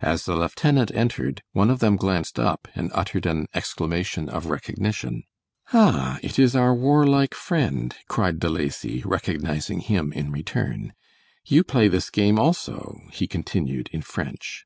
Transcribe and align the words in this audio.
As 0.00 0.24
the 0.24 0.36
lieutenant 0.36 0.92
entered, 0.94 1.42
one 1.50 1.68
of 1.68 1.80
them 1.80 1.96
glanced 1.96 2.38
up 2.38 2.68
and 2.76 2.92
uttered 2.94 3.26
an 3.26 3.48
exclamation 3.54 4.28
of 4.28 4.46
recognition. 4.46 5.24
"Ah, 5.72 6.20
it 6.22 6.38
is 6.38 6.54
our 6.54 6.72
warlike 6.72 7.34
friend," 7.34 7.92
cried 8.06 8.38
De 8.38 8.48
Lacy, 8.48 9.02
recognizing 9.04 9.80
him 9.80 10.12
in 10.12 10.30
return; 10.30 10.92
"you 11.44 11.64
play 11.64 11.88
this 11.88 12.08
game 12.08 12.38
also," 12.38 13.00
he 13.10 13.26
continued 13.26 13.90
in 13.92 14.00
French. 14.02 14.64